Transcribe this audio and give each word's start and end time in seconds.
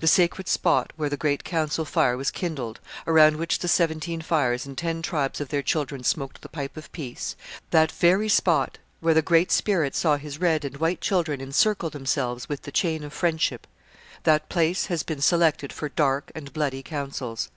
The 0.00 0.06
sacred 0.06 0.48
spot 0.48 0.92
where 0.96 1.08
the 1.08 1.16
great 1.16 1.44
council 1.44 1.86
fire 1.86 2.14
was 2.14 2.30
kindled, 2.30 2.78
around 3.06 3.36
which 3.36 3.60
the 3.60 3.68
Seventeen 3.68 4.20
Fires 4.20 4.66
and 4.66 4.76
ten 4.76 5.00
tribes 5.00 5.40
of 5.40 5.48
their 5.48 5.62
children 5.62 6.04
smoked 6.04 6.42
the 6.42 6.50
pipe 6.50 6.76
of 6.76 6.92
peace 6.92 7.36
that 7.70 7.90
very 7.90 8.28
spot, 8.28 8.76
where 9.00 9.14
the 9.14 9.22
Great 9.22 9.50
Spirit 9.50 9.96
saw 9.96 10.18
His 10.18 10.38
red 10.38 10.66
and 10.66 10.76
white 10.76 11.00
children 11.00 11.40
encircle 11.40 11.88
themselves 11.88 12.50
with 12.50 12.64
the 12.64 12.70
chain 12.70 13.02
of 13.02 13.14
friendship, 13.14 13.66
that 14.24 14.50
place 14.50 14.84
has 14.92 15.02
been 15.02 15.22
selected 15.22 15.72
for 15.72 15.88
dark 15.88 16.30
and 16.34 16.52
bloody 16.52 16.82
councils. 16.82 17.48